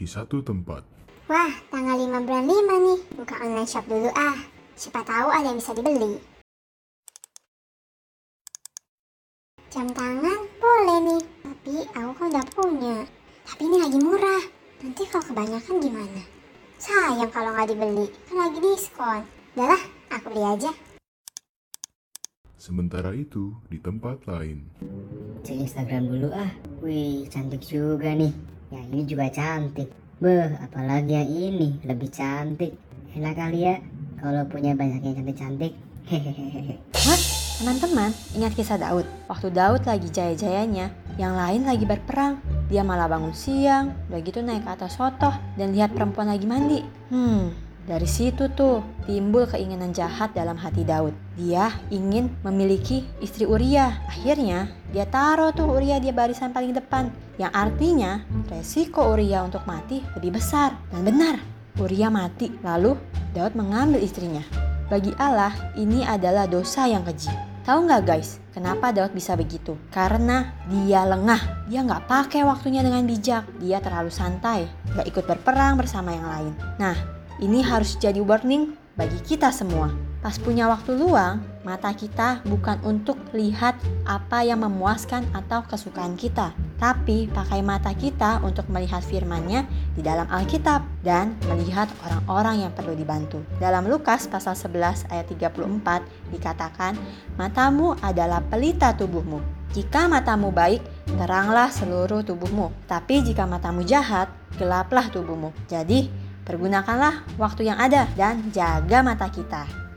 di 0.00 0.08
satu 0.08 0.40
tempat. 0.40 0.80
Wah, 1.28 1.52
tanggal 1.68 2.00
5 2.00 2.24
bulan 2.24 2.44
5 2.48 2.56
nih. 2.88 3.00
Buka 3.20 3.36
online 3.44 3.68
shop 3.68 3.84
dulu 3.84 4.08
ah. 4.16 4.40
Siapa 4.72 5.04
tahu 5.04 5.28
ada 5.28 5.52
yang 5.52 5.60
bisa 5.60 5.76
dibeli. 5.76 6.16
Jam 9.68 9.92
tangan 9.92 10.40
boleh 10.56 10.98
nih. 11.04 11.22
Tapi 11.44 11.74
aku 11.92 12.10
kan 12.16 12.26
udah 12.32 12.46
punya. 12.48 12.96
Tapi 13.44 13.62
ini 13.68 13.76
lagi 13.76 13.98
murah. 14.00 14.42
Nanti 14.80 15.02
kalau 15.04 15.24
kebanyakan 15.28 15.76
gimana? 15.84 16.22
Sayang 16.80 17.28
kalau 17.28 17.52
nggak 17.52 17.68
dibeli. 17.76 18.08
Kan 18.24 18.36
lagi 18.40 18.58
diskon. 18.64 19.20
Udahlah, 19.52 19.82
aku 20.16 20.32
beli 20.32 20.44
aja. 20.48 20.72
Sementara 22.56 23.12
itu, 23.12 23.52
di 23.68 23.80
tempat 23.80 24.24
lain, 24.28 24.68
Cek 25.44 25.64
Instagram 25.64 26.12
dulu 26.12 26.28
ah. 26.32 26.52
Wih, 26.84 27.24
cantik 27.32 27.64
juga 27.64 28.12
nih. 28.12 28.59
Yang 28.70 28.86
ini 28.94 29.02
juga 29.06 29.26
cantik. 29.34 29.90
Beh, 30.22 30.54
apalagi 30.62 31.12
yang 31.18 31.30
ini 31.30 31.68
lebih 31.82 32.06
cantik. 32.14 32.78
Enak 33.10 33.34
kali 33.34 33.66
ya 33.66 33.82
kalau 34.22 34.46
punya 34.46 34.78
banyak 34.78 35.02
yang 35.02 35.14
cantik-cantik. 35.18 35.74
Hehehe. 36.06 36.78
Teman-teman, 37.60 38.14
ingat 38.32 38.56
kisah 38.56 38.80
Daud. 38.80 39.04
Waktu 39.28 39.52
Daud 39.52 39.84
lagi 39.84 40.08
jaya-jayanya, 40.08 40.88
yang 41.20 41.36
lain 41.36 41.68
lagi 41.68 41.84
berperang. 41.84 42.40
Dia 42.72 42.80
malah 42.86 43.10
bangun 43.10 43.34
siang, 43.34 43.92
udah 44.08 44.20
gitu 44.22 44.40
naik 44.40 44.64
ke 44.64 44.70
atas 44.70 44.96
sotoh 44.96 45.34
dan 45.58 45.74
lihat 45.74 45.92
perempuan 45.92 46.30
lagi 46.30 46.46
mandi. 46.46 46.80
Hmm, 47.10 47.52
dari 47.88 48.04
situ 48.04 48.52
tuh 48.52 48.84
timbul 49.08 49.48
keinginan 49.48 49.90
jahat 49.96 50.36
dalam 50.36 50.54
hati 50.60 50.84
Daud. 50.84 51.16
Dia 51.34 51.72
ingin 51.88 52.28
memiliki 52.44 53.02
istri 53.24 53.48
Uria. 53.48 54.04
Akhirnya 54.06 54.68
dia 54.92 55.08
taruh 55.08 55.50
tuh 55.56 55.66
Uria 55.66 55.96
di 55.96 56.12
barisan 56.12 56.52
paling 56.52 56.76
depan. 56.76 57.08
Yang 57.40 57.52
artinya 57.56 58.12
resiko 58.52 59.16
Uria 59.16 59.40
untuk 59.42 59.64
mati 59.64 60.04
lebih 60.18 60.36
besar. 60.36 60.76
Dan 60.92 61.08
benar, 61.08 61.40
Uria 61.80 62.12
mati. 62.12 62.52
Lalu 62.60 62.94
Daud 63.32 63.56
mengambil 63.56 63.98
istrinya. 64.04 64.44
Bagi 64.90 65.14
Allah, 65.22 65.54
ini 65.78 66.02
adalah 66.02 66.50
dosa 66.50 66.90
yang 66.90 67.06
keji. 67.06 67.30
Tahu 67.62 67.86
nggak 67.86 68.02
guys, 68.02 68.42
kenapa 68.50 68.90
Daud 68.90 69.14
bisa 69.14 69.38
begitu? 69.38 69.78
Karena 69.94 70.50
dia 70.66 71.06
lengah. 71.06 71.68
Dia 71.70 71.86
nggak 71.86 72.10
pakai 72.10 72.42
waktunya 72.42 72.82
dengan 72.82 73.06
bijak. 73.06 73.46
Dia 73.62 73.78
terlalu 73.78 74.10
santai, 74.10 74.66
nggak 74.90 75.06
ikut 75.06 75.24
berperang 75.30 75.78
bersama 75.78 76.10
yang 76.10 76.26
lain. 76.26 76.52
Nah, 76.82 77.19
ini 77.38 77.62
harus 77.62 77.94
jadi 77.94 78.18
warning 78.18 78.74
bagi 78.98 79.22
kita 79.22 79.54
semua. 79.54 79.94
Pas 80.20 80.36
punya 80.36 80.68
waktu 80.68 81.00
luang, 81.00 81.40
mata 81.64 81.96
kita 81.96 82.44
bukan 82.44 82.76
untuk 82.84 83.16
lihat 83.32 83.72
apa 84.04 84.44
yang 84.44 84.60
memuaskan 84.60 85.24
atau 85.32 85.64
kesukaan 85.64 86.12
kita, 86.12 86.52
tapi 86.76 87.24
pakai 87.32 87.64
mata 87.64 87.96
kita 87.96 88.44
untuk 88.44 88.68
melihat 88.68 89.00
firman-Nya 89.00 89.64
di 89.96 90.04
dalam 90.04 90.28
Alkitab 90.28 90.84
dan 91.00 91.40
melihat 91.48 91.88
orang-orang 92.04 92.68
yang 92.68 92.72
perlu 92.76 92.92
dibantu. 92.92 93.40
Dalam 93.56 93.88
Lukas 93.88 94.28
pasal 94.28 94.52
11 94.52 95.08
ayat 95.08 95.24
34 95.32 96.04
dikatakan, 96.28 97.00
"Matamu 97.40 97.96
adalah 98.04 98.44
pelita 98.44 98.92
tubuhmu. 98.92 99.40
Jika 99.72 100.04
matamu 100.04 100.52
baik, 100.52 100.84
teranglah 101.16 101.72
seluruh 101.72 102.20
tubuhmu. 102.20 102.74
Tapi 102.84 103.24
jika 103.24 103.48
matamu 103.48 103.88
jahat, 103.88 104.28
gelaplah 104.60 105.08
tubuhmu." 105.08 105.56
Jadi, 105.64 106.12
pergunakanlah 106.50 107.38
waktu 107.38 107.70
yang 107.70 107.78
ada 107.78 108.10
dan 108.18 108.50
jaga 108.50 109.06
mata 109.06 109.30
kita. 109.30 109.89